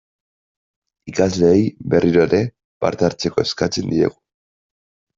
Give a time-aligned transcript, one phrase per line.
[1.11, 1.61] Ikasleei,
[1.95, 2.41] berriro ere,
[2.87, 4.17] parte hartzeko eskatzen diegu.